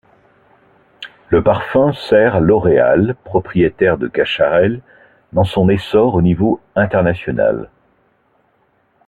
Le 1.29 1.43
parfum 1.43 1.93
sert 1.93 2.39
L'Oréal, 2.39 3.15
propriétaire 3.23 3.99
de 3.99 4.07
Cacharel, 4.07 4.81
dans 5.31 5.43
son 5.43 5.69
essor 5.69 6.15
au 6.15 6.23
niveau 6.23 6.59
international. 6.75 7.69